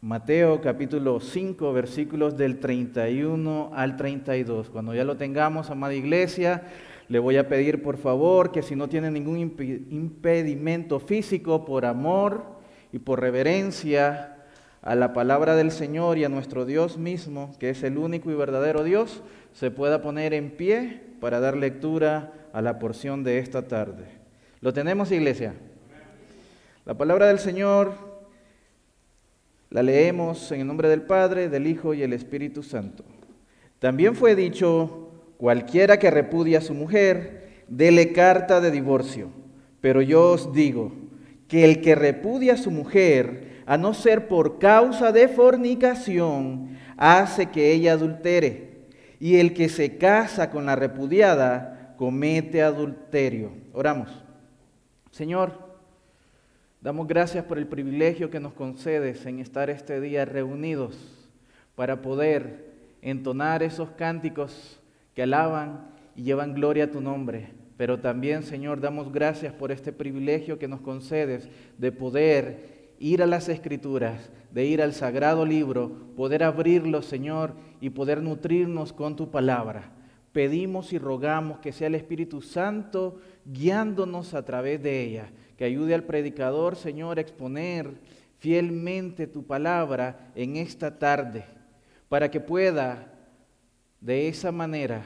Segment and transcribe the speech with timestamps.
[0.00, 4.70] Mateo capítulo 5 versículos del 31 al 32.
[4.70, 6.62] Cuando ya lo tengamos, amada iglesia,
[7.08, 9.38] le voy a pedir por favor que si no tiene ningún
[9.90, 12.44] impedimento físico, por amor
[12.92, 14.36] y por reverencia
[14.82, 18.34] a la palabra del Señor y a nuestro Dios mismo, que es el único y
[18.34, 23.66] verdadero Dios, se pueda poner en pie para dar lectura a la porción de esta
[23.66, 24.04] tarde.
[24.60, 25.54] ¿Lo tenemos, iglesia?
[26.84, 28.07] La palabra del Señor
[29.70, 33.04] la leemos en el nombre del Padre, del Hijo y el Espíritu Santo.
[33.78, 39.30] También fue dicho, cualquiera que repudia a su mujer, dele carta de divorcio.
[39.80, 40.92] Pero yo os digo
[41.46, 47.46] que el que repudia a su mujer, a no ser por causa de fornicación, hace
[47.46, 48.86] que ella adultere.
[49.20, 53.52] Y el que se casa con la repudiada, comete adulterio.
[53.72, 54.08] Oramos.
[55.10, 55.67] Señor,
[56.80, 60.96] Damos gracias por el privilegio que nos concedes en estar este día reunidos
[61.74, 62.68] para poder
[63.02, 64.78] entonar esos cánticos
[65.14, 67.48] que alaban y llevan gloria a tu nombre.
[67.76, 71.48] Pero también, Señor, damos gracias por este privilegio que nos concedes
[71.78, 77.90] de poder ir a las escrituras, de ir al sagrado libro, poder abrirlo, Señor, y
[77.90, 79.97] poder nutrirnos con tu palabra.
[80.32, 85.94] Pedimos y rogamos que sea el Espíritu Santo guiándonos a través de ella que ayude
[85.94, 87.90] al predicador, Señor, a exponer
[88.38, 91.44] fielmente tu palabra en esta tarde,
[92.08, 93.12] para que pueda
[94.00, 95.02] de esa manera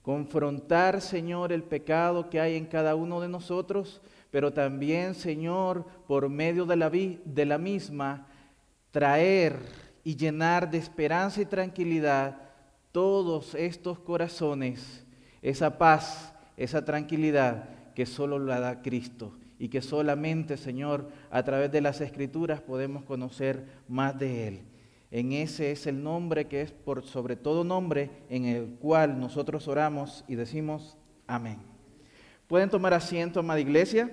[0.00, 6.30] confrontar, Señor, el pecado que hay en cada uno de nosotros, pero también, Señor, por
[6.30, 8.26] medio de la, de la misma,
[8.90, 9.58] traer
[10.02, 12.49] y llenar de esperanza y tranquilidad
[12.92, 15.04] todos estos corazones,
[15.42, 21.70] esa paz, esa tranquilidad que solo la da Cristo y que solamente, Señor, a través
[21.70, 24.62] de las escrituras podemos conocer más de Él.
[25.10, 29.66] En ese es el nombre que es por sobre todo nombre en el cual nosotros
[29.68, 30.96] oramos y decimos
[31.26, 31.58] amén.
[32.46, 34.10] Pueden tomar asiento, amada iglesia.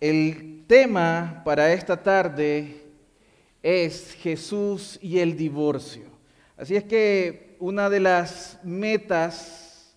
[0.00, 2.84] El tema para esta tarde
[3.62, 6.09] es Jesús y el divorcio.
[6.60, 9.96] Así es que una de las metas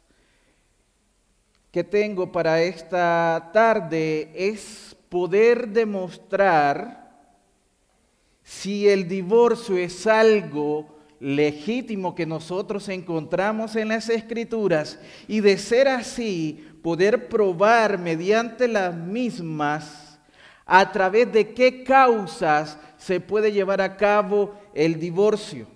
[1.74, 7.12] que tengo para esta tarde es poder demostrar
[8.44, 10.88] si el divorcio es algo
[11.20, 14.98] legítimo que nosotros encontramos en las escrituras
[15.28, 20.18] y de ser así, poder probar mediante las mismas
[20.66, 25.73] a través de qué causas se puede llevar a cabo el divorcio.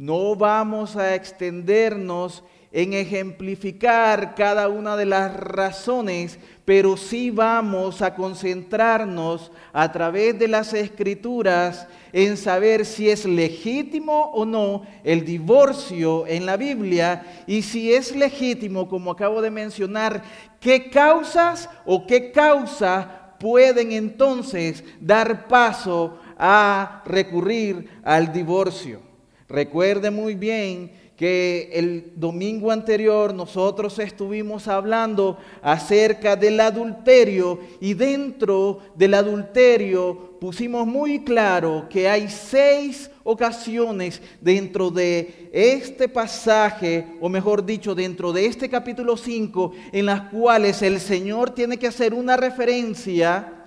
[0.00, 8.14] No vamos a extendernos en ejemplificar cada una de las razones, pero sí vamos a
[8.14, 16.26] concentrarnos a través de las escrituras en saber si es legítimo o no el divorcio
[16.26, 20.22] en la Biblia y si es legítimo, como acabo de mencionar,
[20.60, 29.09] qué causas o qué causa pueden entonces dar paso a recurrir al divorcio.
[29.50, 38.78] Recuerde muy bien que el domingo anterior nosotros estuvimos hablando acerca del adulterio y dentro
[38.94, 47.66] del adulterio pusimos muy claro que hay seis ocasiones dentro de este pasaje, o mejor
[47.66, 52.36] dicho, dentro de este capítulo 5, en las cuales el Señor tiene que hacer una
[52.36, 53.59] referencia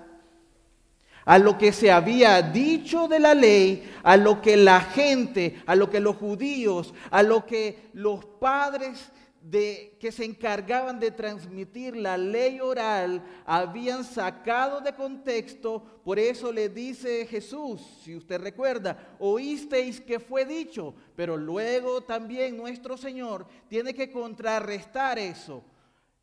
[1.26, 5.76] a lo que se había dicho de la ley, a lo que la gente, a
[5.76, 9.12] lo que los judíos, a lo que los padres
[9.52, 15.84] que se encargaban de transmitir la ley oral habían sacado de contexto.
[16.04, 22.56] Por eso le dice Jesús, si usted recuerda, oísteis que fue dicho, pero luego también
[22.56, 25.62] nuestro Señor tiene que contrarrestar eso,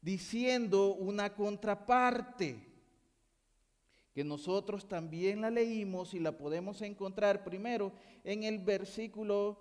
[0.01, 2.70] diciendo una contraparte
[4.13, 7.93] que nosotros también la leímos y la podemos encontrar primero
[8.25, 9.59] en el versículo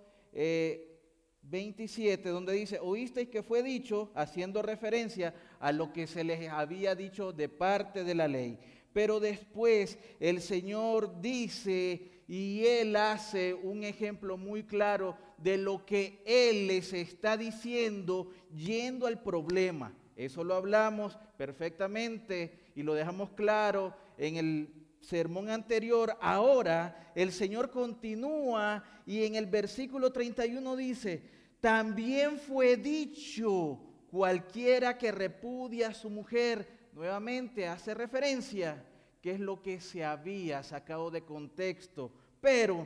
[1.41, 6.49] 27, eh, donde dice, oísteis que fue dicho, haciendo referencia a lo que se les
[6.49, 8.57] había dicho de parte de la ley.
[8.91, 16.21] Pero después el Señor dice y Él hace un ejemplo muy claro de lo que
[16.25, 19.95] Él les está diciendo yendo al problema.
[20.15, 27.71] Eso lo hablamos perfectamente y lo dejamos claro en el sermón anterior, ahora el Señor
[27.71, 31.23] continúa y en el versículo 31 dice,
[31.61, 33.79] también fue dicho
[34.11, 38.85] cualquiera que repudia a su mujer, nuevamente hace referencia
[39.21, 42.11] qué es lo que se había sacado de contexto.
[42.41, 42.85] Pero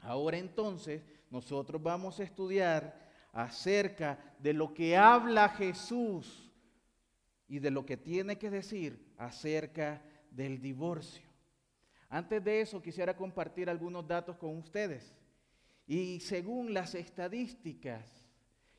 [0.00, 6.50] ahora entonces nosotros vamos a estudiar acerca de lo que habla Jesús
[7.48, 10.02] y de lo que tiene que decir acerca
[10.36, 11.26] del divorcio.
[12.08, 15.14] Antes de eso quisiera compartir algunos datos con ustedes.
[15.86, 18.22] Y según las estadísticas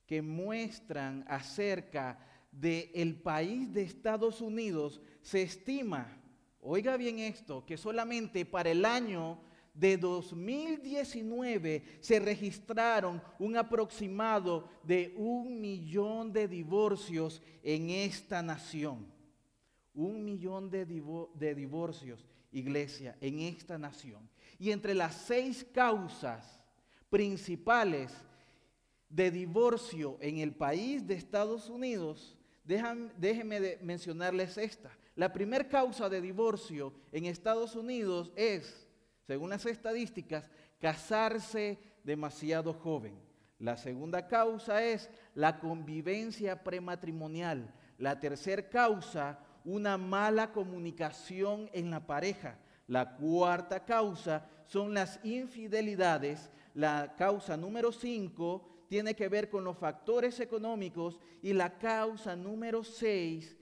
[0.06, 2.19] que muestran acerca
[2.51, 6.21] del país de Estados Unidos, se estima,
[6.62, 9.39] oiga bien esto, que solamente para el año
[9.74, 19.16] de 2019 se registraron un aproximado de un millón de divorcios en esta nación.
[19.97, 24.29] Un millón de, divorcios, iglesia, en esta nación.
[24.59, 26.61] Y entre las seis causas
[27.09, 28.13] principales
[29.09, 34.91] de divorcio en el país de Estados Unidos, déjenme mencionarles esta.
[35.15, 38.88] La primera causa de divorcio en Estados Unidos es,
[39.25, 40.47] según las estadísticas,
[40.79, 43.19] casarse demasiado joven.
[43.57, 47.73] La segunda causa es la convivencia prematrimonial.
[47.97, 52.57] La tercera causa, una mala comunicación en la pareja.
[52.87, 56.49] La cuarta causa son las infidelidades.
[56.73, 62.81] La causa número cinco tiene que ver con los factores económicos y la causa número
[62.81, 63.57] seis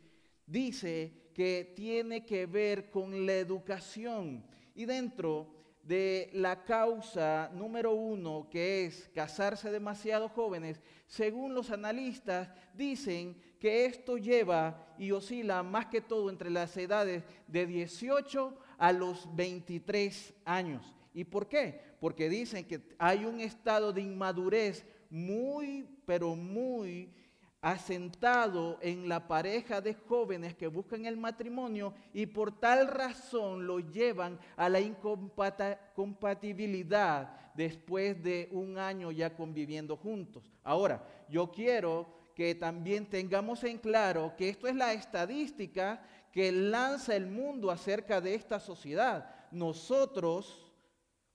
[0.45, 4.45] dice que tiene que ver con la educación.
[4.75, 12.49] Y dentro de la causa número uno, que es casarse demasiado jóvenes, según los analistas,
[12.75, 18.91] dicen que esto lleva y oscila más que todo entre las edades de 18 a
[18.91, 20.93] los 23 años.
[21.15, 21.81] ¿Y por qué?
[21.99, 27.11] Porque dicen que hay un estado de inmadurez muy, pero muy
[27.59, 33.79] asentado en la pareja de jóvenes que buscan el matrimonio y por tal razón lo
[33.79, 40.43] llevan a la incompatibilidad después de un año ya conviviendo juntos.
[40.63, 47.15] Ahora, yo quiero que también tengamos en claro que esto es la estadística que lanza
[47.15, 49.33] el mundo acerca de esta sociedad.
[49.51, 50.73] Nosotros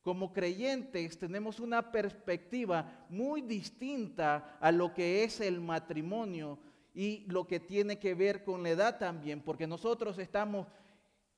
[0.03, 6.59] como creyentes tenemos una perspectiva muy distinta a lo que es el matrimonio
[6.95, 10.67] y lo que tiene que ver con la edad también, porque nosotros estamos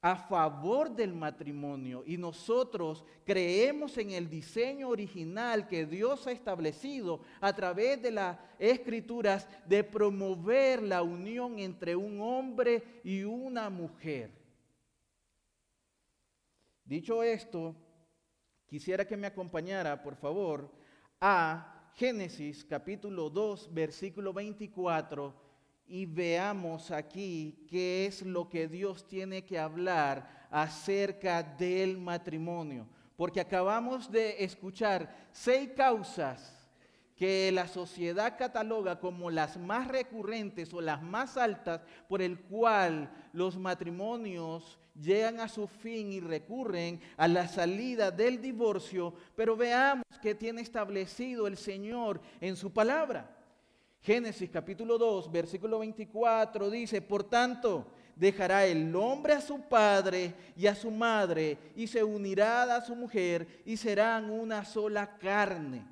[0.02, 7.20] a favor del matrimonio y nosotros creemos en el diseño original que Dios ha establecido
[7.40, 14.30] a través de las escrituras de promover la unión entre un hombre y una mujer.
[16.84, 17.74] Dicho esto,
[18.72, 20.72] Quisiera que me acompañara, por favor,
[21.20, 25.41] a Génesis capítulo 2, versículo 24,
[25.92, 32.86] y veamos aquí qué es lo que Dios tiene que hablar acerca del matrimonio.
[33.14, 36.66] Porque acabamos de escuchar seis causas
[37.14, 43.12] que la sociedad cataloga como las más recurrentes o las más altas por el cual
[43.34, 50.06] los matrimonios llegan a su fin y recurren a la salida del divorcio, pero veamos
[50.22, 53.41] qué tiene establecido el Señor en su palabra.
[54.02, 60.66] Génesis capítulo 2, versículo 24 dice, por tanto, dejará el hombre a su padre y
[60.66, 65.86] a su madre y se unirá a su mujer y serán una sola carne.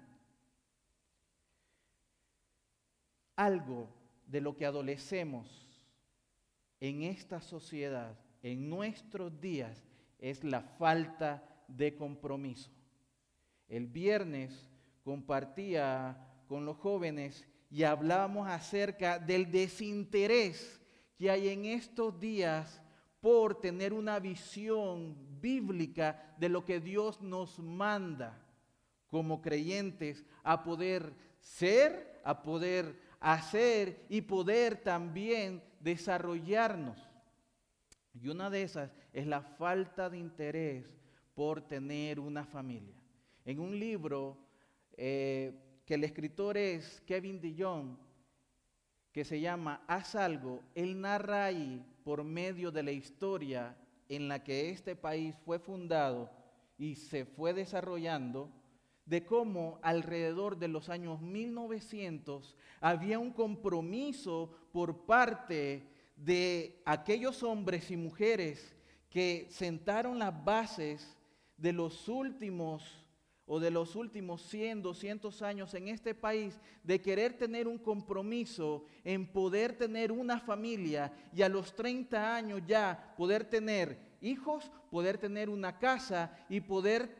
[3.40, 3.88] algo
[4.26, 5.67] de lo que adolecemos
[6.79, 9.83] en esta sociedad, en nuestros días,
[10.19, 12.71] es la falta de compromiso.
[13.67, 14.69] El viernes
[15.05, 20.81] compartía con los jóvenes y hablábamos acerca del desinterés
[21.17, 22.83] que hay en estos días
[23.21, 28.45] por tener una visión bíblica de lo que Dios nos manda
[29.07, 36.99] como creyentes a poder ser, a poder hacer y poder también desarrollarnos.
[38.15, 40.87] Y una de esas es la falta de interés
[41.35, 42.97] por tener una familia.
[43.45, 44.39] En un libro
[44.97, 45.53] eh,
[45.91, 47.99] que el escritor es Kevin Dillon,
[49.11, 53.77] que se llama Haz algo, él narra ahí por medio de la historia
[54.09, 56.31] en la que este país fue fundado
[56.79, 58.53] y se fue desarrollando,
[59.05, 67.91] de cómo alrededor de los años 1900 había un compromiso por parte de aquellos hombres
[67.91, 68.77] y mujeres
[69.09, 71.19] que sentaron las bases
[71.57, 73.00] de los últimos
[73.52, 78.85] o de los últimos 100, 200 años en este país de querer tener un compromiso
[79.02, 85.19] en poder tener una familia y a los 30 años ya poder tener hijos, poder
[85.19, 87.12] tener una casa y poder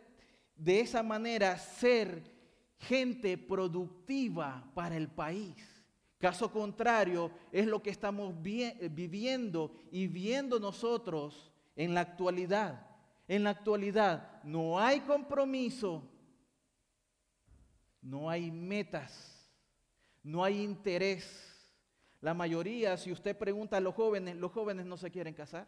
[0.55, 2.23] de esa manera ser
[2.79, 5.85] gente productiva para el país.
[6.19, 12.87] Caso contrario es lo que estamos viviendo y viendo nosotros en la actualidad.
[13.27, 16.10] En la actualidad no hay compromiso
[18.03, 19.51] no hay metas,
[20.23, 21.47] no hay interés.
[22.21, 25.67] La mayoría, si usted pregunta a los jóvenes, los jóvenes no se quieren casar.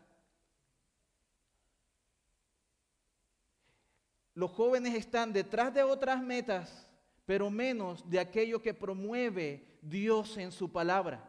[4.35, 6.89] Los jóvenes están detrás de otras metas,
[7.27, 11.29] pero menos de aquello que promueve Dios en su palabra.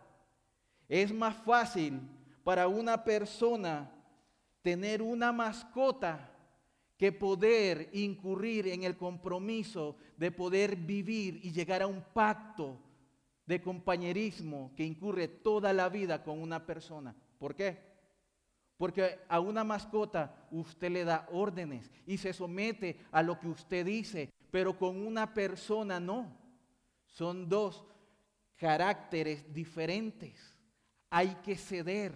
[0.88, 2.00] Es más fácil
[2.43, 3.91] para una persona
[4.62, 6.32] tener una mascota
[7.03, 12.79] que poder incurrir en el compromiso de poder vivir y llegar a un pacto
[13.45, 17.13] de compañerismo que incurre toda la vida con una persona.
[17.38, 17.77] ¿Por qué?
[18.77, 23.86] Porque a una mascota usted le da órdenes y se somete a lo que usted
[23.86, 26.33] dice, pero con una persona no.
[27.05, 27.83] Son dos
[28.55, 30.57] caracteres diferentes.
[31.10, 32.13] Hay que ceder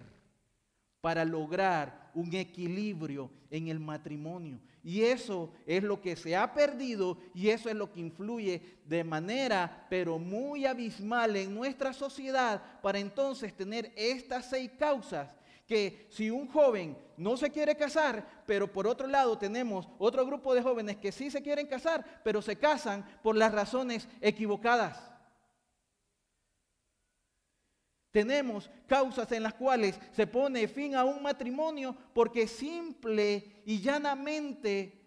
[1.02, 4.58] para lograr un equilibrio en el matrimonio.
[4.82, 9.04] Y eso es lo que se ha perdido y eso es lo que influye de
[9.04, 15.28] manera, pero muy abismal en nuestra sociedad para entonces tener estas seis causas
[15.66, 20.54] que si un joven no se quiere casar, pero por otro lado tenemos otro grupo
[20.54, 25.17] de jóvenes que sí se quieren casar, pero se casan por las razones equivocadas.
[28.10, 34.98] Tenemos causas en las cuales se pone fin a un matrimonio porque simple y llanamente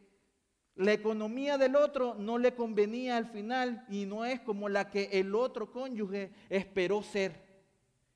[0.76, 5.10] la economía del otro no le convenía al final y no es como la que
[5.14, 7.52] el otro cónyuge esperó ser.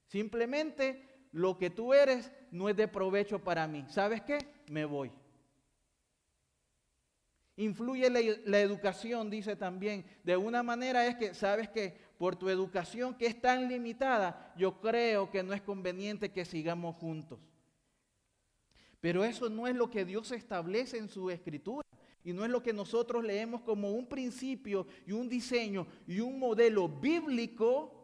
[0.08, 3.86] Simplemente lo que tú eres no es de provecho para mí.
[3.90, 4.38] ¿Sabes qué?
[4.70, 5.12] Me voy.
[7.58, 10.06] Influye la, educación, dice también.
[10.24, 14.80] De una manera es que, ¿sabes que Por tu educación que es tan limitada, yo
[14.80, 17.40] creo que no es conveniente que sigamos juntos.
[19.02, 21.86] Pero eso no es lo que Dios establece en su escritura.
[22.24, 26.40] Y no es lo que nosotros leemos como un principio y un diseño y un
[26.40, 27.96] modelo bíblico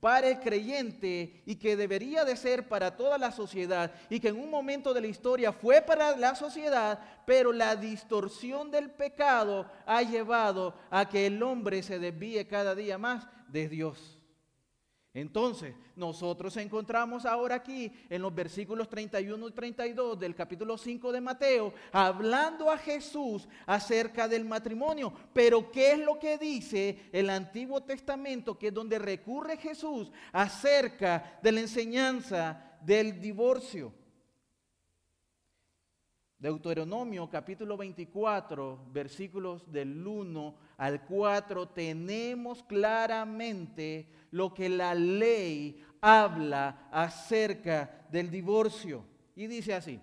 [0.00, 4.38] para el creyente y que debería de ser para toda la sociedad y que en
[4.38, 10.02] un momento de la historia fue para la sociedad, pero la distorsión del pecado ha
[10.02, 14.20] llevado a que el hombre se desvíe cada día más de Dios.
[15.12, 21.20] Entonces, nosotros encontramos ahora aquí en los versículos 31 y 32 del capítulo 5 de
[21.20, 25.12] Mateo, hablando a Jesús acerca del matrimonio.
[25.32, 31.40] Pero ¿qué es lo que dice el Antiguo Testamento, que es donde recurre Jesús acerca
[31.42, 33.92] de la enseñanza del divorcio?
[36.40, 46.88] Deuteronomio capítulo 24, versículos del 1 al 4, tenemos claramente lo que la ley habla
[46.90, 49.04] acerca del divorcio.
[49.36, 50.00] Y dice así,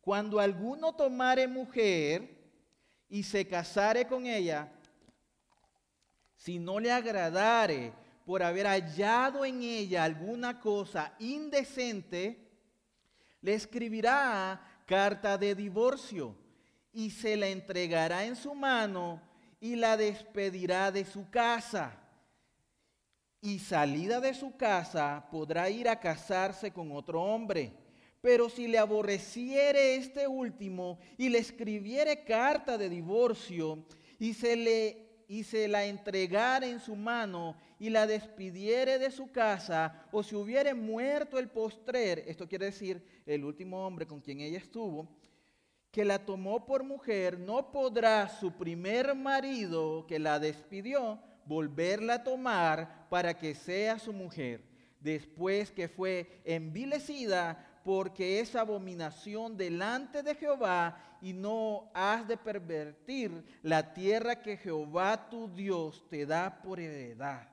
[0.00, 2.34] cuando alguno tomare mujer
[3.10, 4.72] y se casare con ella,
[6.36, 7.92] si no le agradare
[8.24, 12.48] por haber hallado en ella alguna cosa indecente,
[13.42, 16.36] le escribirá carta de divorcio
[16.92, 19.20] y se la entregará en su mano
[19.60, 21.98] y la despedirá de su casa.
[23.40, 27.72] Y salida de su casa podrá ir a casarse con otro hombre.
[28.20, 33.84] Pero si le aborreciere este último y le escribiere carta de divorcio
[34.18, 39.32] y se le y se la entregara en su mano y la despidiere de su
[39.32, 44.40] casa, o si hubiere muerto el postrer, esto quiere decir el último hombre con quien
[44.40, 45.08] ella estuvo,
[45.90, 52.24] que la tomó por mujer, no podrá su primer marido que la despidió volverla a
[52.24, 54.62] tomar para que sea su mujer,
[55.00, 63.44] después que fue envilecida porque es abominación delante de Jehová y no has de pervertir
[63.62, 67.48] la tierra que Jehová tu Dios te da por heredad.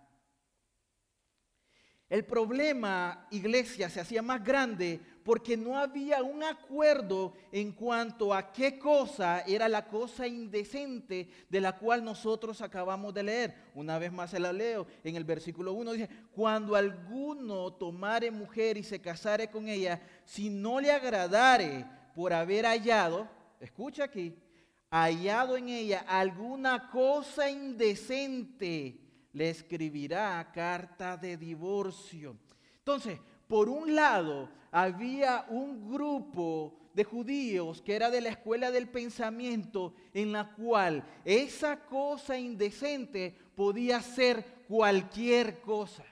[2.10, 8.52] El problema, iglesia, se hacía más grande porque no había un acuerdo en cuanto a
[8.52, 13.56] qué cosa era la cosa indecente de la cual nosotros acabamos de leer.
[13.76, 14.88] Una vez más se la leo.
[15.04, 20.50] En el versículo 1 dice, cuando alguno tomare mujer y se casare con ella, si
[20.50, 23.28] no le agradare por haber hallado,
[23.60, 24.36] escucha aquí,
[24.90, 29.00] hallado en ella alguna cosa indecente,
[29.34, 32.36] le escribirá carta de divorcio.
[32.80, 33.20] Entonces,
[33.50, 39.96] por un lado, había un grupo de judíos que era de la escuela del pensamiento
[40.14, 46.06] en la cual esa cosa indecente podía ser cualquier cosa.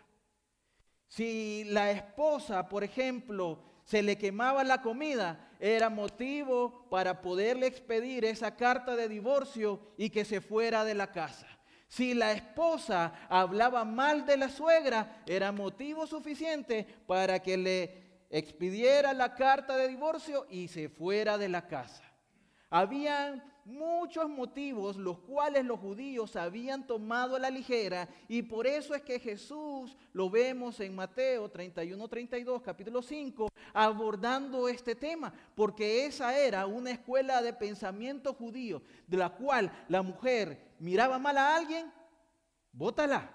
[1.08, 8.26] Si la esposa, por ejemplo, se le quemaba la comida, era motivo para poderle expedir
[8.26, 11.57] esa carta de divorcio y que se fuera de la casa.
[11.88, 19.14] Si la esposa hablaba mal de la suegra, era motivo suficiente para que le expidiera
[19.14, 22.04] la carta de divorcio y se fuera de la casa.
[22.70, 28.96] Habían muchos motivos los cuales los judíos habían tomado a la ligera y por eso
[28.96, 36.06] es que Jesús lo vemos en Mateo 31, 32, capítulo 5, abordando este tema, porque
[36.06, 41.56] esa era una escuela de pensamiento judío, de la cual la mujer miraba mal a
[41.56, 41.92] alguien,
[42.72, 43.30] bótala.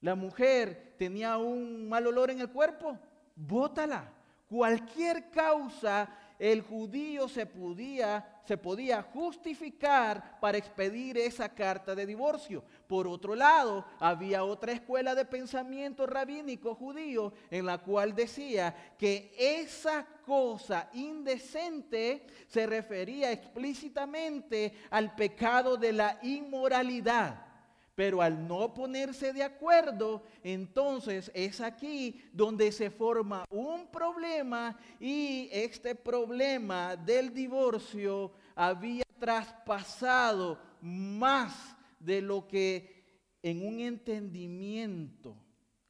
[0.00, 2.98] La mujer tenía un mal olor en el cuerpo,
[3.36, 4.12] bótala.
[4.48, 6.08] Cualquier causa
[6.40, 12.64] el judío se podía, se podía justificar para expedir esa carta de divorcio.
[12.86, 19.34] Por otro lado, había otra escuela de pensamiento rabínico judío en la cual decía que
[19.38, 27.49] esa cosa indecente se refería explícitamente al pecado de la inmoralidad.
[27.94, 35.48] Pero al no ponerse de acuerdo, entonces es aquí donde se forma un problema y
[35.52, 43.00] este problema del divorcio había traspasado más de lo que
[43.42, 45.36] en un entendimiento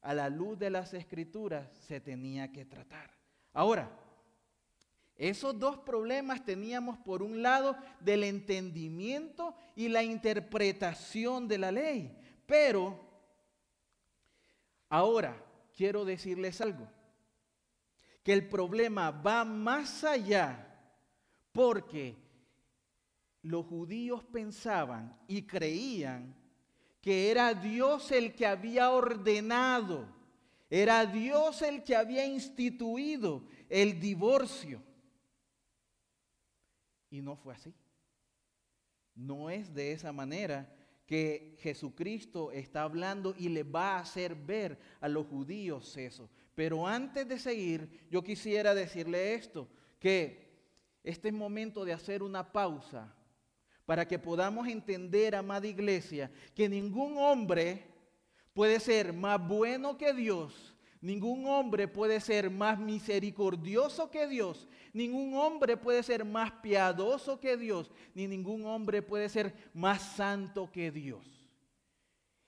[0.03, 3.11] a la luz de las escrituras se tenía que tratar.
[3.53, 3.91] Ahora,
[5.21, 12.17] esos dos problemas teníamos por un lado del entendimiento y la interpretación de la ley.
[12.47, 12.99] Pero
[14.89, 15.45] ahora
[15.77, 16.89] quiero decirles algo,
[18.23, 20.75] que el problema va más allá
[21.53, 22.17] porque
[23.43, 26.35] los judíos pensaban y creían
[27.03, 30.09] que era Dios el que había ordenado,
[30.71, 34.89] era Dios el que había instituido el divorcio.
[37.11, 37.75] Y no fue así.
[39.15, 40.73] No es de esa manera
[41.07, 46.31] que Jesucristo está hablando y le va a hacer ver a los judíos eso.
[46.55, 49.69] Pero antes de seguir, yo quisiera decirle esto,
[49.99, 50.51] que
[51.03, 53.15] este es momento de hacer una pausa
[53.85, 57.85] para que podamos entender, amada iglesia, que ningún hombre
[58.55, 60.70] puede ser más bueno que Dios,
[61.01, 64.69] Ningún hombre puede ser más misericordioso que Dios.
[64.93, 67.91] Ningún hombre puede ser más piadoso que Dios.
[68.15, 71.49] Ni ningún hombre puede ser más santo que Dios.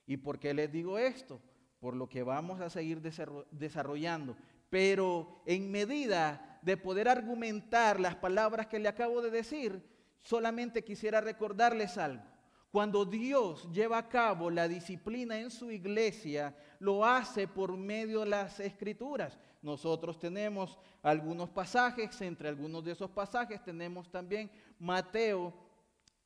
[0.07, 1.41] ¿Y por qué les digo esto?
[1.81, 4.37] Por lo que vamos a seguir desarrollando.
[4.69, 9.83] Pero en medida de poder argumentar las palabras que le acabo de decir,
[10.21, 12.32] solamente quisiera recordarles algo.
[12.73, 18.31] Cuando Dios lleva a cabo la disciplina en su iglesia, lo hace por medio de
[18.31, 19.39] las escrituras.
[19.61, 25.53] Nosotros tenemos algunos pasajes, entre algunos de esos pasajes tenemos también Mateo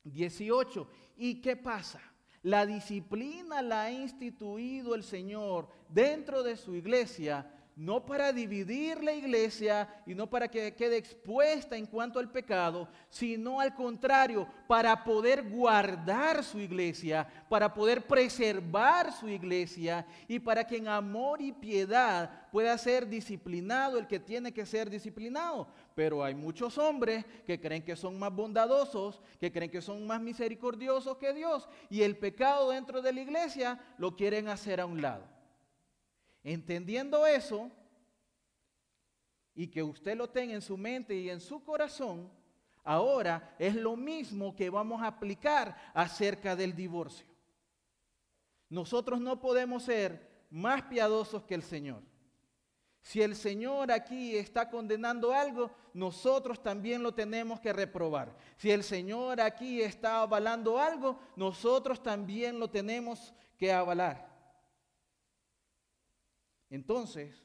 [0.05, 0.89] 18.
[1.17, 2.01] ¿Y qué pasa?
[2.43, 7.45] La disciplina la ha instituido el Señor dentro de su iglesia
[7.77, 12.89] no para dividir la iglesia y no para que quede expuesta en cuanto al pecado,
[13.11, 20.67] sino al contrario, para poder guardar su iglesia, para poder preservar su iglesia y para
[20.67, 25.69] que en amor y piedad pueda ser disciplinado el que tiene que ser disciplinado.
[25.95, 30.23] Pero hay muchos hombres que creen que son más bondadosos, que creen que son más
[30.23, 35.03] misericordiosos que Dios y el pecado dentro de la iglesia lo quieren hacer a un
[35.03, 35.36] lado.
[36.49, 37.73] Entendiendo eso,
[39.53, 42.31] y que usted lo tenga en su mente y en su corazón,
[42.85, 47.27] ahora es lo mismo que vamos a aplicar acerca del divorcio.
[48.69, 52.01] Nosotros no podemos ser más piadosos que el Señor.
[53.03, 58.37] Si el Señor aquí está condenando algo, nosotros también lo tenemos que reprobar.
[58.57, 64.36] Si el Señor aquí está avalando algo, nosotros también lo tenemos que avalar.
[66.70, 67.42] Entonces,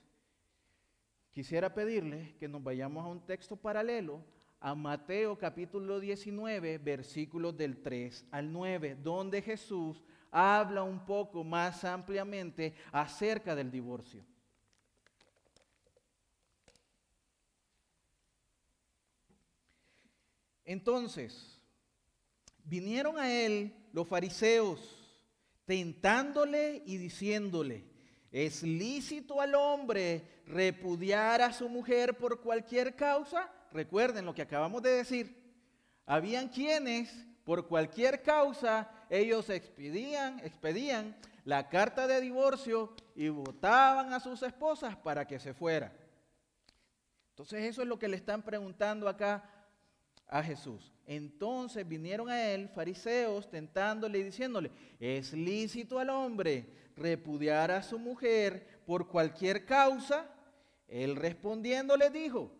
[1.31, 4.23] quisiera pedirle que nos vayamos a un texto paralelo
[4.59, 11.83] a Mateo capítulo 19, versículos del 3 al 9, donde Jesús habla un poco más
[11.83, 14.23] ampliamente acerca del divorcio.
[20.63, 21.59] Entonces,
[22.63, 24.79] vinieron a él los fariseos,
[25.65, 27.90] tentándole y diciéndole,
[28.31, 33.51] ¿es lícito al hombre repudiar a su mujer por cualquier causa?
[33.71, 35.41] Recuerden lo que acabamos de decir.
[36.05, 37.13] Habían quienes,
[37.43, 41.15] por cualquier causa, ellos expedían, expedían
[41.45, 45.91] la carta de divorcio y votaban a sus esposas para que se fuera.
[47.29, 49.43] Entonces eso es lo que le están preguntando acá
[50.27, 50.91] a Jesús.
[51.05, 57.99] Entonces vinieron a él fariseos tentándole y diciéndole, ¿es lícito al hombre repudiar a su
[57.99, 60.29] mujer por cualquier causa?
[60.87, 62.51] Él respondiendo le dijo,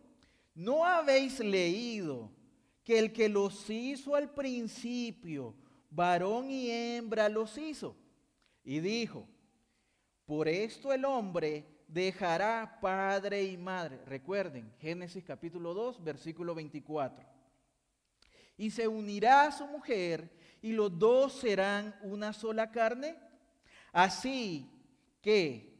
[0.54, 2.30] ¿no habéis leído
[2.84, 5.54] que el que los hizo al principio,
[5.90, 7.96] varón y hembra los hizo?
[8.64, 9.28] Y dijo,
[10.24, 13.98] por esto el hombre dejará padre y madre.
[14.06, 17.22] Recuerden, Génesis capítulo 2, versículo 24.
[18.56, 20.30] Y se unirá a su mujer
[20.62, 23.16] y los dos serán una sola carne.
[23.92, 24.66] Así
[25.20, 25.72] que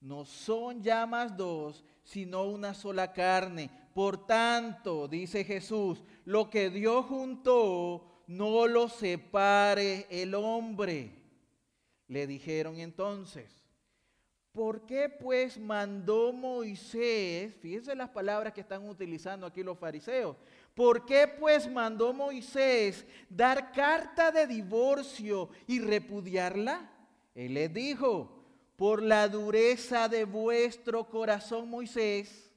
[0.00, 3.70] no son ya más dos, sino una sola carne.
[3.94, 11.22] Por tanto, dice Jesús, lo que Dios juntó, no lo separe el hombre.
[12.08, 13.62] Le dijeron entonces,
[14.52, 17.54] ¿por qué pues mandó Moisés?
[17.62, 20.36] Fíjense las palabras que están utilizando aquí los fariseos.
[20.74, 26.90] ¿Por qué pues mandó Moisés dar carta de divorcio y repudiarla?
[27.34, 28.44] Él les dijo,
[28.76, 32.52] por la dureza de vuestro corazón Moisés,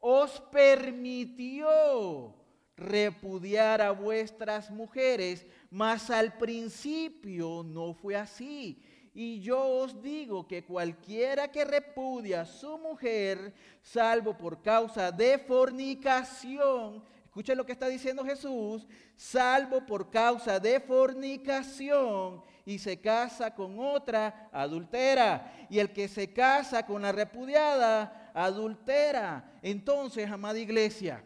[0.00, 2.34] os permitió
[2.76, 8.80] repudiar a vuestras mujeres, mas al principio no fue así.
[9.12, 15.38] Y yo os digo que cualquiera que repudia a su mujer, salvo por causa de
[15.38, 23.54] fornicación, escuchen lo que está diciendo Jesús, salvo por causa de fornicación y se casa
[23.54, 25.66] con otra, adultera.
[25.70, 29.58] Y el que se casa con la repudiada, adultera.
[29.62, 31.24] Entonces, amada iglesia,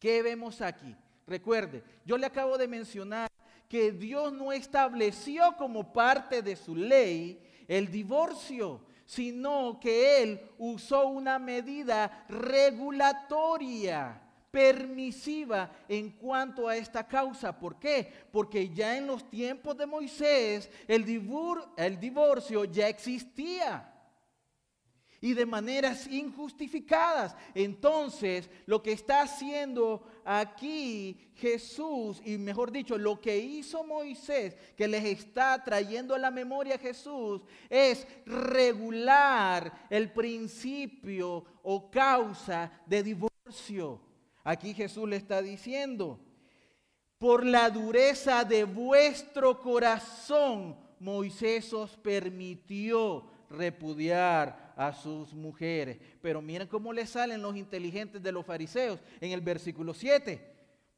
[0.00, 0.96] ¿Qué vemos aquí?
[1.26, 3.30] Recuerde, yo le acabo de mencionar
[3.68, 11.06] que Dios no estableció como parte de su ley el divorcio, sino que Él usó
[11.08, 17.56] una medida regulatoria permisiva en cuanto a esta causa.
[17.56, 18.12] ¿Por qué?
[18.32, 23.86] Porque ya en los tiempos de Moisés el, divorcio ya existía
[25.20, 27.36] y de maneras injustificadas.
[27.54, 34.88] Entonces, lo que está haciendo aquí Jesús, y mejor dicho, lo que hizo Moisés, que
[34.88, 43.02] les está trayendo a la memoria a Jesús, es regular el principio o causa de
[43.02, 44.09] divorcio.
[44.44, 46.18] Aquí Jesús le está diciendo,
[47.18, 55.98] por la dureza de vuestro corazón, Moisés os permitió repudiar a sus mujeres.
[56.22, 60.40] Pero miren cómo le salen los inteligentes de los fariseos en el versículo 7.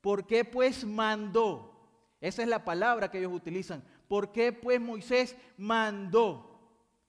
[0.00, 1.72] ¿Por qué pues mandó?
[2.20, 3.83] Esa es la palabra que ellos utilizan.
[4.07, 6.61] ¿Por qué pues Moisés mandó?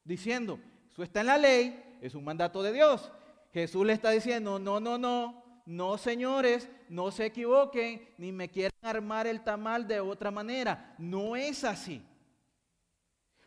[0.04, 0.60] Diciendo,
[0.92, 3.12] eso está en la ley, es un mandato de Dios.
[3.54, 8.78] Jesús le está diciendo, no, no, no, no señores, no se equivoquen, ni me quieran
[8.82, 10.96] armar el tamal de otra manera.
[10.98, 12.02] No es así.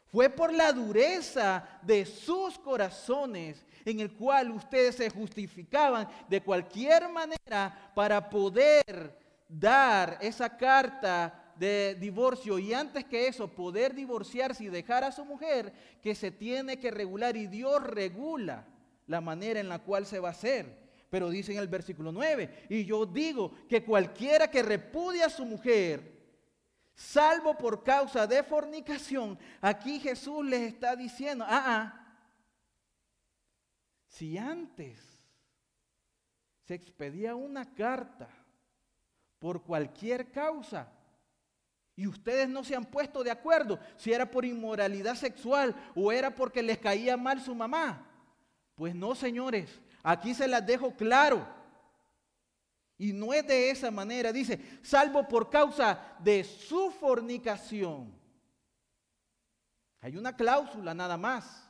[0.06, 7.08] Fue por la dureza de sus corazones en el cual ustedes se justificaban de cualquier
[7.08, 9.16] manera para poder
[9.48, 15.24] dar esa carta de divorcio y antes que eso poder divorciarse y dejar a su
[15.24, 18.66] mujer que se tiene que regular y Dios regula
[19.06, 20.85] la manera en la cual se va a hacer.
[21.16, 25.46] Pero dice en el versículo 9, y yo digo que cualquiera que repudia a su
[25.46, 26.12] mujer,
[26.94, 32.18] salvo por causa de fornicación, aquí Jesús les está diciendo, ah, ah,
[34.08, 35.00] si antes
[36.66, 38.28] se expedía una carta
[39.38, 40.92] por cualquier causa
[41.94, 46.34] y ustedes no se han puesto de acuerdo si era por inmoralidad sexual o era
[46.34, 48.06] porque les caía mal su mamá,
[48.74, 51.44] pues no, señores, aquí se las dejo claro.
[52.96, 58.16] Y no es de esa manera, dice, salvo por causa de su fornicación.
[60.00, 61.68] Hay una cláusula nada más.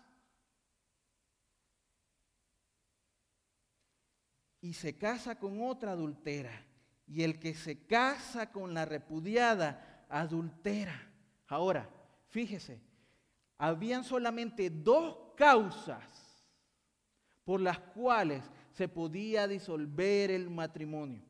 [4.61, 6.53] Y se casa con otra adultera.
[7.07, 11.11] Y el que se casa con la repudiada adultera.
[11.49, 11.89] Ahora,
[12.29, 12.83] fíjese,
[13.57, 16.26] habían solamente dos causas
[17.47, 21.23] por las cuales se podía disolver el matrimonio.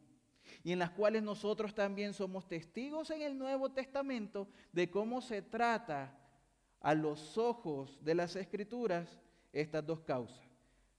[0.65, 5.43] y en las cuales nosotros también somos testigos en el Nuevo Testamento de cómo se
[5.43, 6.19] trata
[6.81, 9.21] a los ojos de las Escrituras
[9.53, 10.45] estas dos causas.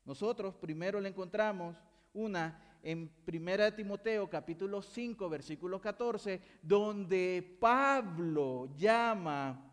[0.06, 1.76] Nosotros primero le encontramos
[2.14, 9.70] una en 1 Timoteo capítulo 5 versículo 14, donde Pablo llama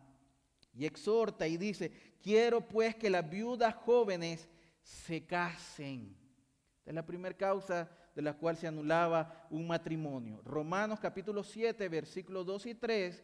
[0.73, 4.49] y exhorta y dice, quiero pues que las viudas jóvenes
[4.85, 6.15] se casen.
[6.85, 10.41] es la primera causa de la cual se anulaba un matrimonio.
[10.45, 13.23] Romanos capítulo 7, versículos 2 y 3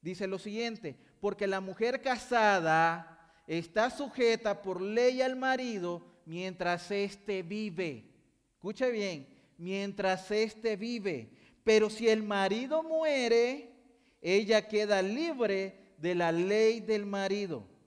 [0.00, 7.42] dice lo siguiente, porque la mujer casada está sujeta por ley al marido mientras éste
[7.42, 8.04] vive.
[8.54, 11.30] Escuche bien, mientras éste vive.
[11.62, 13.72] Pero si el marido muere,
[14.20, 17.77] ella queda libre de la ley del marido.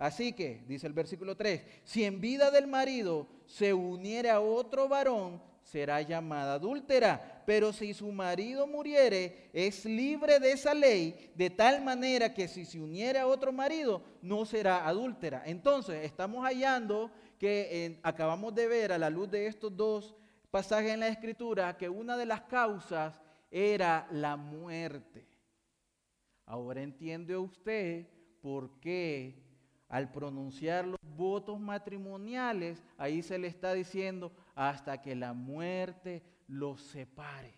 [0.00, 4.88] Así que, dice el versículo 3, si en vida del marido se uniere a otro
[4.88, 7.42] varón, será llamada adúltera.
[7.44, 12.64] Pero si su marido muriere, es libre de esa ley, de tal manera que si
[12.64, 15.42] se uniere a otro marido, no será adúltera.
[15.44, 20.16] Entonces, estamos hallando que acabamos de ver a la luz de estos dos
[20.50, 25.28] pasajes en la escritura que una de las causas era la muerte.
[26.46, 28.06] Ahora entiende usted
[28.40, 29.49] por qué
[29.90, 36.80] al pronunciar los votos matrimoniales, ahí se le está diciendo hasta que la muerte los
[36.80, 37.52] separe.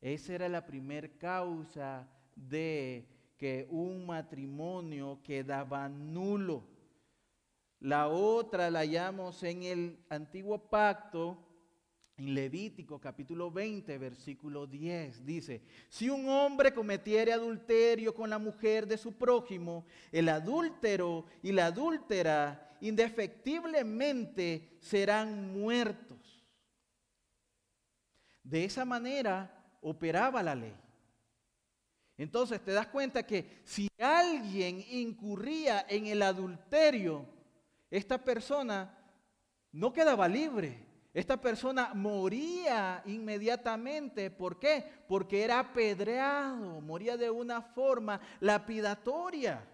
[0.00, 3.06] Esa era la primer causa de
[3.36, 6.64] que un matrimonio quedaba nulo.
[7.78, 11.36] La otra la hallamos en el antiguo pacto,
[12.20, 18.86] en Levítico capítulo 20, versículo 10, dice, si un hombre cometiere adulterio con la mujer
[18.86, 26.44] de su prójimo, el adúltero y la adúltera indefectiblemente serán muertos.
[28.44, 30.76] De esa manera operaba la ley.
[32.18, 37.24] Entonces te das cuenta que si alguien incurría en el adulterio,
[37.90, 38.94] esta persona
[39.72, 44.30] no quedaba libre esta persona moría inmediatamente.
[44.30, 44.84] ¿Por qué?
[45.08, 49.66] Porque era apedreado, moría de una forma lapidatoria.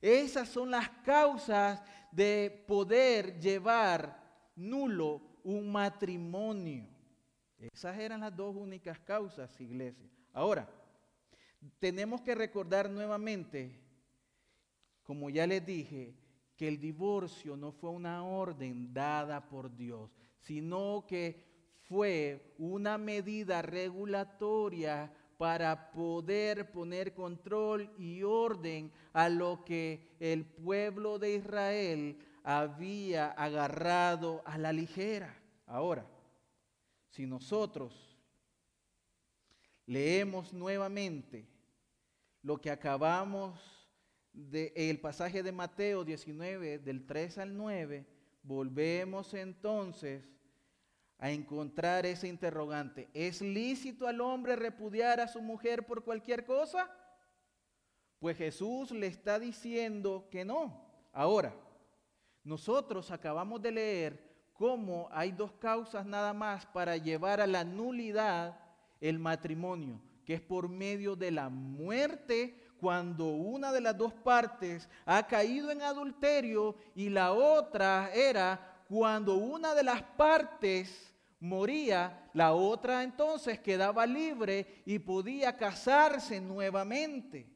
[0.00, 4.22] Esas son las causas de poder llevar
[4.54, 6.86] nulo un matrimonio.
[7.58, 10.08] Esas eran las dos únicas causas, iglesia.
[10.32, 10.68] Ahora,
[11.78, 13.80] tenemos que recordar nuevamente,
[15.02, 16.14] como ya les dije,
[16.56, 20.10] que el divorcio no fue una orden dada por Dios,
[20.46, 21.44] sino que
[21.88, 31.18] fue una medida regulatoria para poder poner control y orden a lo que el pueblo
[31.18, 35.36] de Israel había agarrado a la ligera.
[35.66, 36.06] Ahora,
[37.10, 38.16] si nosotros
[39.84, 41.48] leemos nuevamente
[42.42, 43.60] lo que acabamos
[44.32, 48.15] del pasaje de Mateo 19, del 3 al 9,
[48.46, 50.24] volvemos entonces
[51.18, 53.08] a encontrar ese interrogante.
[53.12, 56.90] ¿Es lícito al hombre repudiar a su mujer por cualquier cosa?
[58.18, 60.86] Pues Jesús le está diciendo que no.
[61.12, 61.54] Ahora,
[62.44, 68.58] nosotros acabamos de leer cómo hay dos causas nada más para llevar a la nulidad
[69.00, 74.88] el matrimonio, que es por medio de la muerte cuando una de las dos partes
[75.04, 82.52] ha caído en adulterio y la otra era cuando una de las partes moría, la
[82.54, 87.46] otra entonces quedaba libre y podía casarse nuevamente.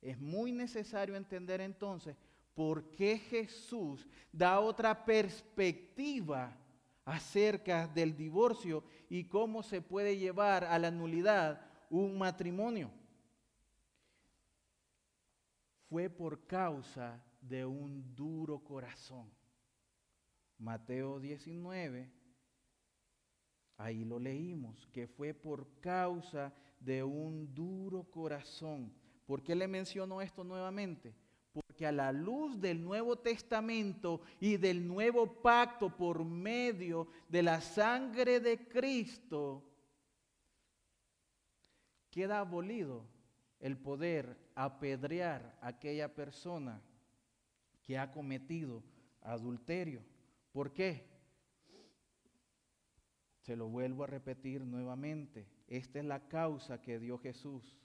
[0.00, 2.16] Es muy necesario entender entonces
[2.54, 6.56] por qué Jesús da otra perspectiva
[7.04, 12.90] acerca del divorcio y cómo se puede llevar a la nulidad un matrimonio
[15.92, 19.30] fue por causa de un duro corazón.
[20.56, 22.10] Mateo 19,
[23.76, 26.50] ahí lo leímos, que fue por causa
[26.80, 28.90] de un duro corazón.
[29.26, 31.14] ¿Por qué le menciono esto nuevamente?
[31.52, 37.60] Porque a la luz del Nuevo Testamento y del nuevo pacto por medio de la
[37.60, 39.62] sangre de Cristo,
[42.08, 43.12] queda abolido
[43.62, 46.82] el poder apedrear a aquella persona
[47.80, 48.82] que ha cometido
[49.22, 50.02] adulterio.
[50.52, 51.06] ¿Por qué?
[53.40, 55.46] Se lo vuelvo a repetir nuevamente.
[55.68, 57.78] Esta es la causa que dio Jesús.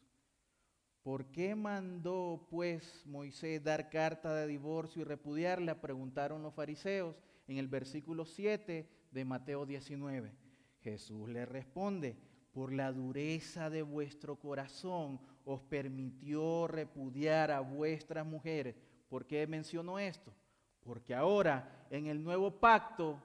[1.04, 5.80] ¿Por qué mandó pues Moisés dar carta de divorcio y repudiarla?
[5.80, 7.16] Preguntaron los fariseos
[7.48, 10.34] en el versículo 7 de Mateo 19.
[10.82, 12.18] Jesús le responde,
[12.52, 18.76] por la dureza de vuestro corazón os permitió repudiar a vuestras mujeres.
[19.08, 20.34] ¿Por qué menciono esto?
[20.82, 23.18] Porque ahora en el nuevo pacto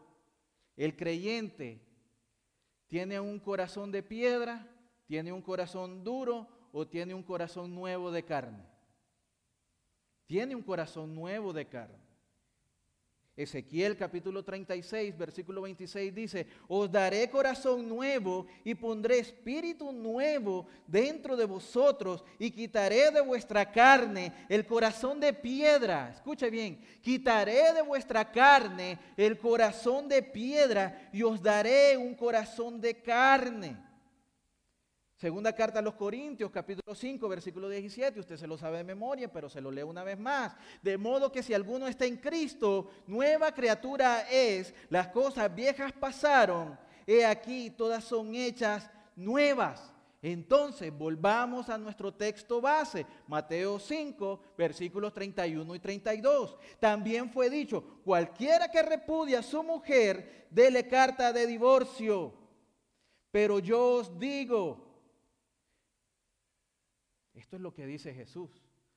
[0.76, 1.80] el creyente
[2.86, 4.68] tiene un corazón de piedra,
[5.06, 8.64] tiene un corazón duro o tiene un corazón nuevo de carne.
[10.26, 12.01] Tiene un corazón nuevo de carne.
[13.42, 21.36] Ezequiel capítulo 36, versículo 26 dice, os daré corazón nuevo y pondré espíritu nuevo dentro
[21.36, 26.10] de vosotros y quitaré de vuestra carne el corazón de piedra.
[26.14, 32.80] Escuche bien, quitaré de vuestra carne el corazón de piedra y os daré un corazón
[32.80, 33.91] de carne.
[35.22, 39.32] Segunda carta a los Corintios, capítulo 5, versículo 17, usted se lo sabe de memoria,
[39.32, 40.52] pero se lo leo una vez más.
[40.82, 46.76] De modo que si alguno está en Cristo, nueva criatura es, las cosas viejas pasaron,
[47.06, 49.92] he aquí, todas son hechas nuevas.
[50.20, 56.56] Entonces, volvamos a nuestro texto base, Mateo 5, versículos 31 y 32.
[56.80, 62.34] También fue dicho, cualquiera que repudia a su mujer, dele carta de divorcio.
[63.30, 64.91] Pero yo os digo,
[67.34, 68.50] esto es lo que dice Jesús,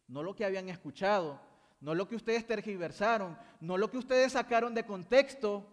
[0.08, 1.39] no lo que habían escuchado,
[1.82, 5.65] no lo que ustedes tergiversaron, no lo que ustedes sacaron de contexto,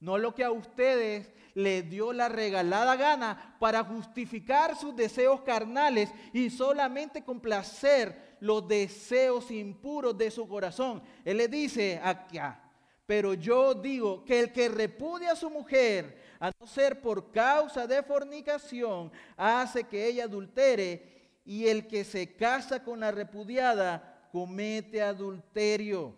[0.00, 6.10] no lo que a ustedes les dio la regalada gana para justificar sus deseos carnales
[6.32, 11.02] y solamente complacer los deseos impuros de su corazón.
[11.24, 12.62] Él le dice acá,
[13.06, 17.86] pero yo digo que el que repudia a su mujer, a no ser por causa
[17.86, 21.11] de fornicación, hace que ella adultere
[21.44, 26.14] y el que se casa con la repudiada comete adulterio.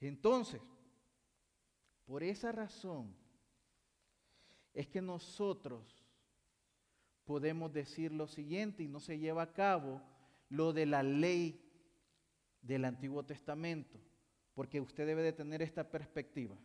[0.00, 0.60] Entonces,
[2.04, 3.14] por esa razón
[4.72, 6.04] es que nosotros
[7.24, 10.02] podemos decir lo siguiente y no se lleva a cabo
[10.48, 11.60] lo de la ley
[12.60, 13.98] del Antiguo Testamento,
[14.54, 16.56] porque usted debe de tener esta perspectiva.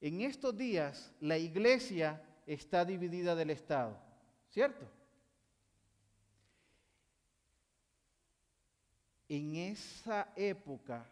[0.00, 3.98] En estos días la iglesia está dividida del Estado,
[4.48, 4.99] ¿cierto?
[9.30, 11.08] En esa época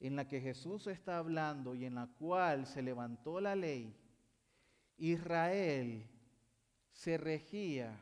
[0.00, 3.94] en la que Jesús está hablando y en la cual se levantó la ley,
[4.96, 6.04] Israel
[6.90, 7.96] se regía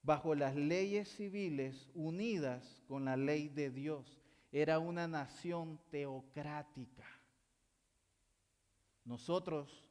[0.00, 4.20] bajo las leyes civiles unidas con la ley de Dios.
[4.52, 7.04] Era una nación teocrática.
[9.04, 9.90] Nosotros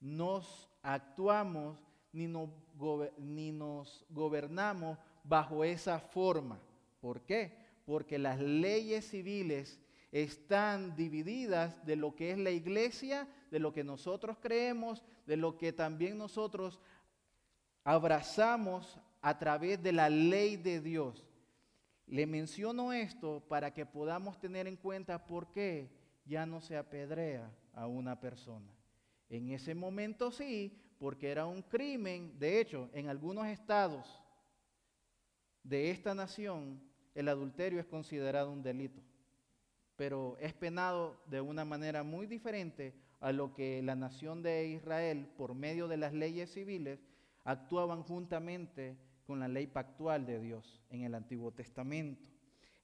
[0.00, 1.78] nos actuamos
[2.12, 6.60] ni nos, gobernamos bajo esa forma.
[7.02, 7.52] ¿Por qué?
[7.84, 9.80] Porque las leyes civiles
[10.12, 15.58] están divididas de lo que es la iglesia, de lo que nosotros creemos, de lo
[15.58, 16.78] que también nosotros
[17.82, 21.26] abrazamos a través de la ley de Dios.
[22.06, 25.90] Le menciono esto para que podamos tener en cuenta por qué
[26.24, 28.70] ya no se apedrea a una persona.
[29.28, 32.38] En ese momento sí, porque era un crimen.
[32.38, 34.22] De hecho, en algunos estados
[35.64, 39.02] de esta nación el adulterio es considerado un delito,
[39.96, 45.28] pero es penado de una manera muy diferente a lo que la nación de Israel,
[45.36, 46.98] por medio de las leyes civiles,
[47.44, 48.96] actuaban juntamente
[49.26, 52.28] con la ley pactual de Dios en el Antiguo Testamento.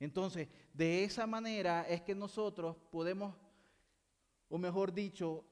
[0.01, 3.35] Entonces, de esa manera es que nosotros podemos,
[4.49, 5.45] o mejor dicho,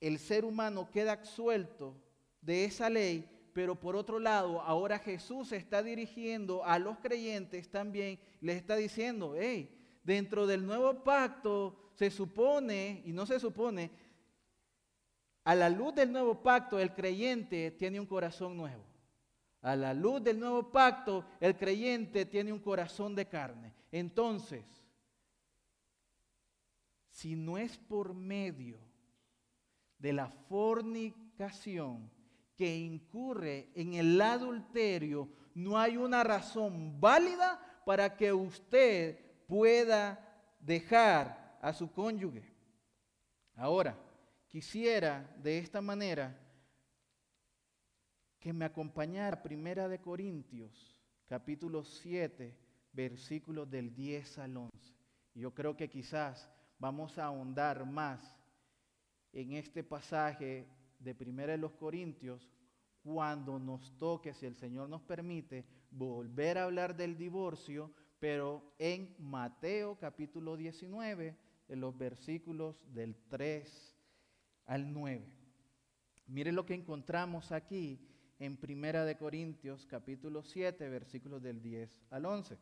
[0.00, 1.94] el ser humano queda absuelto
[2.40, 7.70] de esa ley pero por otro lado, ahora Jesús se está dirigiendo a los creyentes
[7.70, 13.92] también, les está diciendo, hey, dentro del nuevo pacto se supone, y no se supone,
[15.44, 18.82] a la luz del nuevo pacto el creyente tiene un corazón nuevo.
[19.62, 23.72] A la luz del nuevo pacto el creyente tiene un corazón de carne.
[23.92, 24.64] Entonces,
[27.08, 28.80] si no es por medio
[29.96, 32.10] de la fornicación,
[32.56, 40.18] que incurre en el adulterio, no hay una razón válida para que usted pueda
[40.60, 42.44] dejar a su cónyuge.
[43.56, 43.96] Ahora,
[44.48, 46.38] quisiera de esta manera
[48.40, 52.54] que me acompañara Primera de Corintios, capítulo 7,
[52.92, 54.70] versículos del 10 al 11.
[55.34, 56.48] Yo creo que quizás
[56.78, 58.38] vamos a ahondar más
[59.32, 60.68] en este pasaje
[61.04, 62.50] de Primera de los Corintios,
[63.02, 69.14] cuando nos toque, si el Señor nos permite, volver a hablar del divorcio, pero en
[69.18, 71.36] Mateo capítulo 19,
[71.68, 73.94] de los versículos del 3
[74.66, 75.24] al 9.
[76.26, 78.00] Mire lo que encontramos aquí
[78.38, 82.58] en Primera de Corintios capítulo 7, versículos del 10 al 11.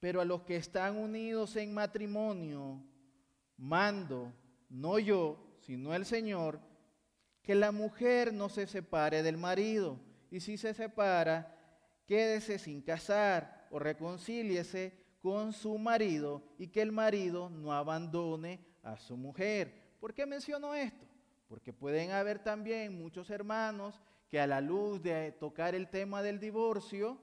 [0.00, 2.80] Pero a los que están unidos en matrimonio,
[3.56, 4.32] mando,
[4.70, 6.60] no yo, sino el Señor,
[7.48, 9.98] que la mujer no se separe del marido,
[10.30, 11.56] y si se separa,
[12.06, 14.92] quédese sin casar o reconcíliese
[15.22, 19.94] con su marido y que el marido no abandone a su mujer.
[19.98, 21.06] ¿Por qué menciono esto?
[21.48, 26.38] Porque pueden haber también muchos hermanos que a la luz de tocar el tema del
[26.38, 27.16] divorcio,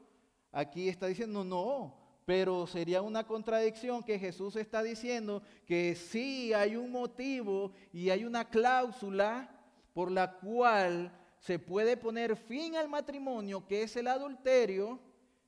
[0.51, 6.78] aquí está diciendo, no, pero sería una contradicción que Jesús está diciendo que sí hay
[6.78, 9.51] un motivo y hay una cláusula
[9.95, 14.99] por la cual se puede poner fin al matrimonio, que es el adulterio,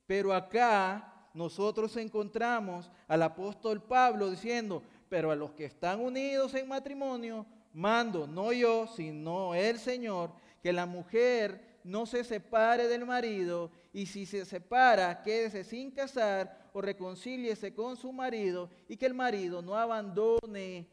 [0.06, 6.70] pero acá nosotros encontramos al apóstol Pablo diciendo, pero a los que están unidos en
[6.70, 10.32] matrimonio, mando, no yo, sino el Señor,
[10.64, 16.70] que la mujer no se separe del marido y si se separa, quédese sin casar
[16.72, 20.88] o reconcíliese con su marido y que el marido no abandone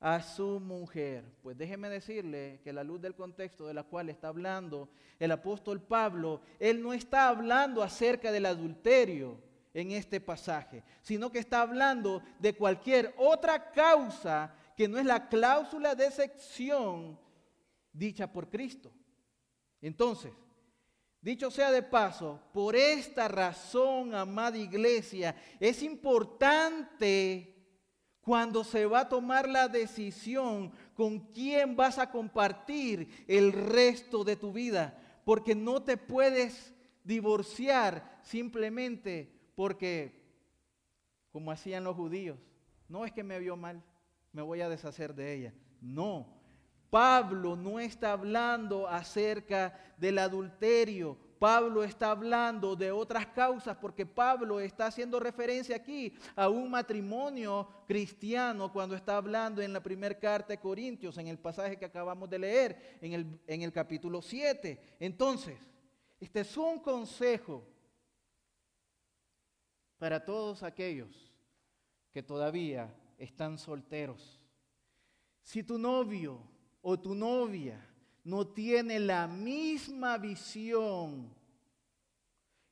[0.00, 1.24] a su mujer.
[1.42, 4.88] Pues déjeme decirle que la luz del contexto de la cual está hablando
[5.18, 9.38] el apóstol Pablo, él no está hablando acerca del adulterio
[9.74, 15.28] en este pasaje, sino que está hablando de cualquier otra causa que no es la
[15.28, 17.18] cláusula de excepción
[17.92, 18.90] dicha por Cristo.
[19.82, 20.32] Entonces,
[21.20, 27.59] dicho sea de paso, por esta razón, amada iglesia, es importante
[28.20, 34.36] cuando se va a tomar la decisión con quién vas a compartir el resto de
[34.36, 40.22] tu vida, porque no te puedes divorciar simplemente porque,
[41.30, 42.38] como hacían los judíos,
[42.88, 43.82] no es que me vio mal,
[44.32, 45.54] me voy a deshacer de ella.
[45.80, 46.40] No,
[46.90, 54.60] Pablo no está hablando acerca del adulterio, Pablo está hablando de otras causas porque Pablo
[54.60, 60.48] está haciendo referencia aquí a un matrimonio cristiano cuando está hablando en la primera carta
[60.48, 64.96] de Corintios, en el pasaje que acabamos de leer, en el, en el capítulo 7.
[65.00, 65.58] Entonces,
[66.20, 67.66] este es un consejo
[69.96, 71.32] para todos aquellos
[72.12, 74.44] que todavía están solteros.
[75.42, 76.38] Si tu novio
[76.82, 77.89] o tu novia
[78.30, 81.34] no tiene la misma visión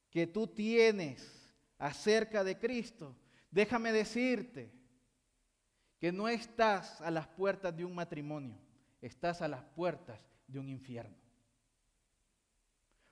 [0.08, 3.16] que tú tienes acerca de Cristo,
[3.50, 4.70] déjame decirte
[5.98, 8.56] que no estás a las puertas de un matrimonio,
[9.02, 11.16] estás a las puertas de un infierno.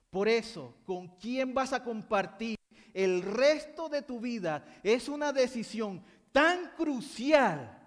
[0.09, 2.55] Por eso, con quién vas a compartir
[2.93, 7.86] el resto de tu vida es una decisión tan crucial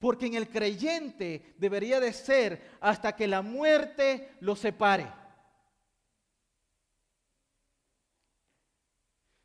[0.00, 5.06] porque en el creyente debería de ser hasta que la muerte lo separe.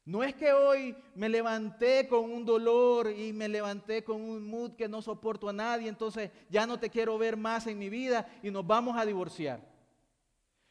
[0.05, 4.75] No es que hoy me levanté con un dolor y me levanté con un mood
[4.75, 8.27] que no soporto a nadie, entonces ya no te quiero ver más en mi vida
[8.41, 9.59] y nos vamos a divorciar.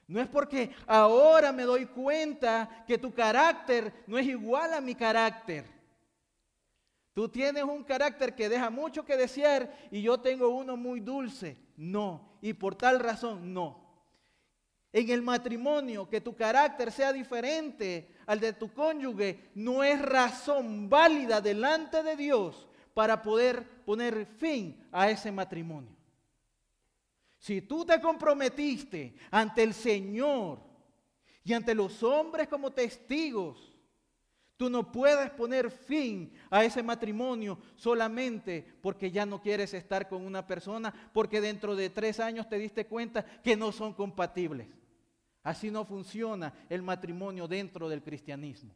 [0.06, 4.94] No es porque ahora me doy cuenta que tu carácter no es igual a mi
[4.94, 5.73] carácter.
[7.14, 11.56] Tú tienes un carácter que deja mucho que desear y yo tengo uno muy dulce.
[11.76, 12.38] No.
[12.42, 13.84] Y por tal razón, no.
[14.92, 20.88] En el matrimonio, que tu carácter sea diferente al de tu cónyuge, no es razón
[20.88, 25.94] válida delante de Dios para poder poner fin a ese matrimonio.
[27.38, 30.60] Si tú te comprometiste ante el Señor
[31.44, 33.73] y ante los hombres como testigos,
[34.56, 40.24] Tú no puedes poner fin a ese matrimonio solamente porque ya no quieres estar con
[40.24, 44.68] una persona, porque dentro de tres años te diste cuenta que no son compatibles.
[45.42, 48.74] Así no funciona el matrimonio dentro del cristianismo.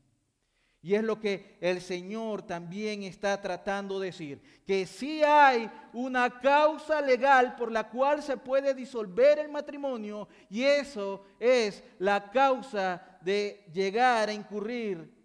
[0.80, 6.40] Y es lo que el Señor también está tratando de decir, que sí hay una
[6.40, 13.18] causa legal por la cual se puede disolver el matrimonio y eso es la causa
[13.20, 15.17] de llegar a incurrir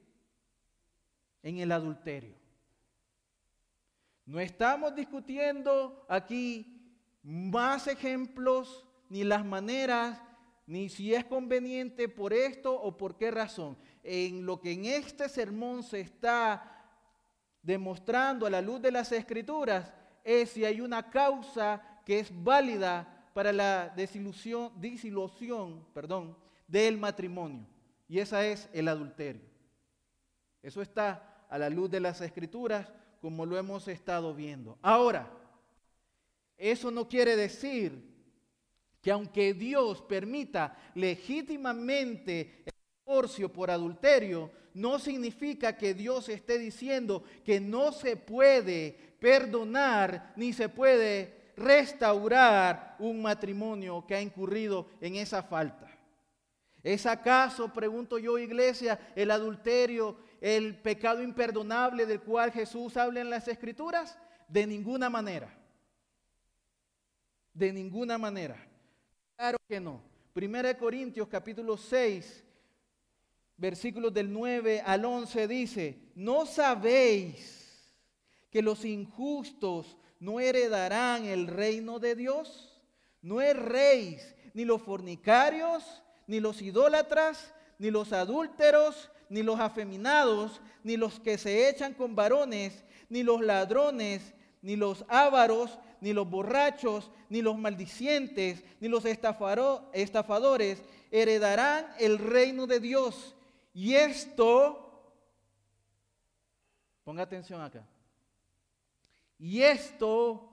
[1.44, 2.36] en el adulterio.
[4.26, 6.82] No estamos discutiendo aquí
[7.22, 10.20] más ejemplos, ni las maneras,
[10.66, 13.78] ni si es conveniente por esto o por qué razón.
[14.02, 16.70] En lo que en este sermón se está
[17.62, 23.30] demostrando a la luz de las escrituras es si hay una causa que es válida
[23.34, 26.38] para la desilusión, disilusión perdón,
[26.68, 27.66] del matrimonio.
[28.08, 29.42] Y esa es el adulterio.
[30.62, 32.92] Eso está a la luz de las escrituras,
[33.22, 34.80] como lo hemos estado viendo.
[34.82, 35.32] Ahora,
[36.58, 38.12] eso no quiere decir
[39.00, 42.74] que aunque Dios permita legítimamente el
[43.06, 50.54] divorcio por adulterio, no significa que Dios esté diciendo que no se puede perdonar ni
[50.54, 55.88] se puede restaurar un matrimonio que ha incurrido en esa falta.
[56.82, 63.30] ¿Es acaso, pregunto yo, iglesia, el adulterio, el pecado imperdonable del cual Jesús habla en
[63.30, 64.18] las Escrituras?
[64.50, 65.58] De ninguna manera.
[67.54, 68.58] De ninguna manera.
[69.38, 70.02] Claro que no.
[70.34, 72.44] Primera de Corintios capítulo 6,
[73.56, 77.96] versículos del 9 al 11 dice, ¿no sabéis
[78.52, 82.82] que los injustos no heredarán el reino de Dios?
[83.22, 90.96] No erréis ni los fornicarios, ni los idólatras, ni los adúlteros, ni los afeminados, ni
[90.96, 94.32] los que se echan con varones, ni los ladrones,
[94.62, 102.68] ni los ávaros, ni los borrachos, ni los maldicientes, ni los estafadores heredarán el reino
[102.68, 103.34] de Dios.
[103.74, 105.02] Y esto,
[107.04, 107.84] ponga atención acá,
[109.40, 110.48] y esto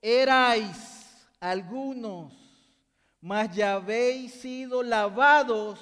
[0.00, 2.32] erais algunos,
[3.20, 5.78] mas ya habéis sido lavados,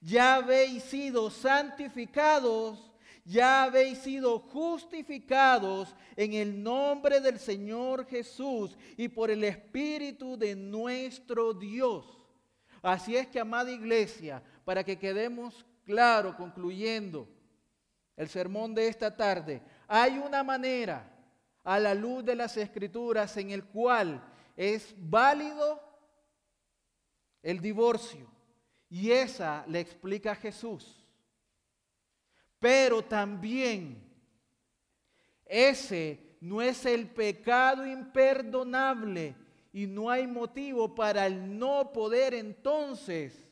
[0.00, 2.86] ya habéis sido santificados
[3.26, 10.54] ya habéis sido justificados en el nombre del Señor Jesús y por el Espíritu de
[10.54, 12.06] nuestro Dios.
[12.80, 17.28] Así es que, amada iglesia, para que quedemos claro, concluyendo
[18.16, 21.12] el sermón de esta tarde, hay una manera
[21.64, 24.22] a la luz de las escrituras en el cual
[24.56, 25.82] es válido
[27.42, 28.35] el divorcio.
[28.88, 31.04] Y esa le explica Jesús.
[32.58, 34.02] Pero también
[35.44, 39.34] ese no es el pecado imperdonable
[39.72, 43.46] y no hay motivo para el no poder entonces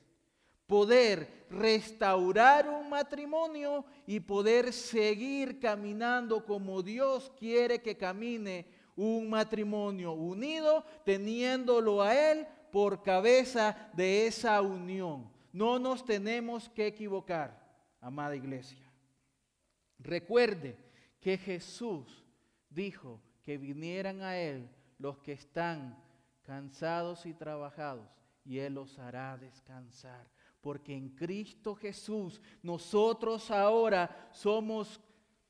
[0.66, 8.66] poder restaurar un matrimonio y poder seguir caminando como Dios quiere que camine
[8.97, 15.30] un matrimonio unido, teniéndolo a Él por cabeza de esa unión.
[15.52, 17.56] No nos tenemos que equivocar,
[18.00, 18.90] amada iglesia.
[20.00, 20.76] Recuerde
[21.20, 22.24] que Jesús
[22.68, 24.68] dijo que vinieran a Él
[24.98, 25.96] los que están
[26.42, 28.08] cansados y trabajados
[28.44, 30.28] y Él los hará descansar.
[30.60, 35.00] Porque en Cristo Jesús nosotros ahora somos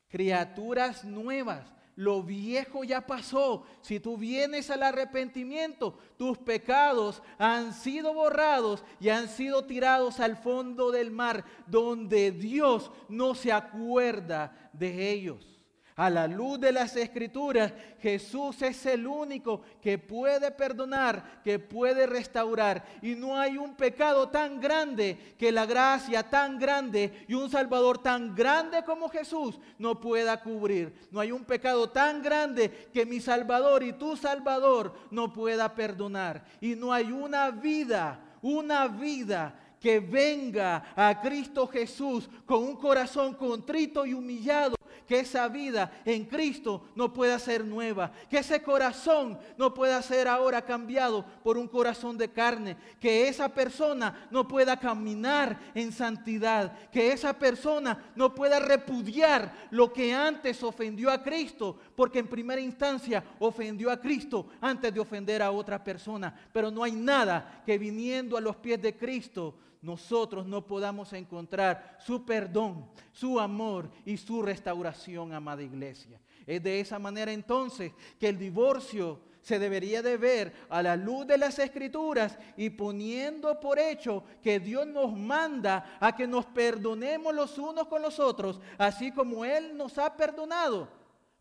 [0.09, 1.73] criaturas nuevas.
[1.95, 3.63] Lo viejo ya pasó.
[3.81, 10.35] Si tú vienes al arrepentimiento, tus pecados han sido borrados y han sido tirados al
[10.35, 15.54] fondo del mar, donde Dios no se acuerda de ellos.
[15.97, 17.71] A la luz de las escrituras,
[18.01, 22.83] Jesús es el único que puede perdonar, que puede restaurar.
[23.01, 27.99] Y no hay un pecado tan grande que la gracia tan grande y un Salvador
[27.99, 30.93] tan grande como Jesús no pueda cubrir.
[31.11, 36.43] No hay un pecado tan grande que mi Salvador y tu Salvador no pueda perdonar.
[36.59, 43.35] Y no hay una vida, una vida que venga a Cristo Jesús con un corazón
[43.35, 44.75] contrito y humillado
[45.07, 50.27] que esa vida en Cristo no pueda ser nueva, que ese corazón no pueda ser
[50.27, 56.89] ahora cambiado por un corazón de carne, que esa persona no pueda caminar en santidad,
[56.89, 62.59] que esa persona no pueda repudiar lo que antes ofendió a Cristo, porque en primera
[62.59, 67.77] instancia ofendió a Cristo antes de ofender a otra persona, pero no hay nada que
[67.77, 74.17] viniendo a los pies de Cristo nosotros no podamos encontrar su perdón, su amor y
[74.17, 76.19] su restauración, amada iglesia.
[76.45, 81.27] Es de esa manera entonces que el divorcio se debería de ver a la luz
[81.27, 87.33] de las escrituras y poniendo por hecho que Dios nos manda a que nos perdonemos
[87.33, 90.89] los unos con los otros, así como Él nos ha perdonado.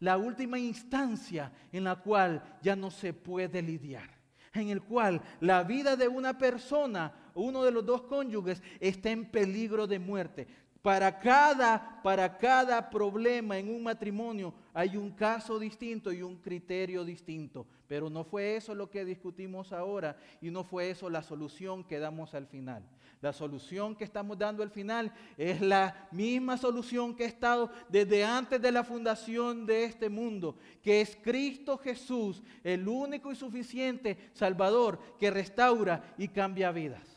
[0.00, 4.14] La última instancia en la cual ya no se puede lidiar
[4.54, 9.24] en el cual la vida de una persona, uno de los dos cónyuges, está en
[9.30, 10.46] peligro de muerte.
[10.84, 17.04] Para cada, para cada problema en un matrimonio hay un caso distinto y un criterio
[17.06, 17.66] distinto.
[17.88, 21.98] Pero no fue eso lo que discutimos ahora y no fue eso la solución que
[21.98, 22.82] damos al final.
[23.22, 28.22] La solución que estamos dando al final es la misma solución que ha estado desde
[28.22, 34.28] antes de la fundación de este mundo, que es Cristo Jesús, el único y suficiente
[34.34, 37.13] Salvador que restaura y cambia vidas.